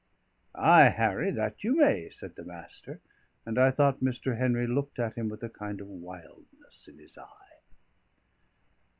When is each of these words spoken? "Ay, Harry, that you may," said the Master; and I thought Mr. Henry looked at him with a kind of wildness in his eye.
"Ay, 0.55 0.85
Harry, 0.89 1.29
that 1.29 1.63
you 1.63 1.75
may," 1.75 2.09
said 2.09 2.33
the 2.35 2.43
Master; 2.43 2.99
and 3.45 3.59
I 3.59 3.69
thought 3.69 3.99
Mr. 3.99 4.35
Henry 4.39 4.65
looked 4.65 4.97
at 4.97 5.13
him 5.13 5.29
with 5.29 5.43
a 5.43 5.47
kind 5.49 5.79
of 5.79 5.85
wildness 5.87 6.87
in 6.87 6.97
his 6.97 7.19
eye. 7.19 7.59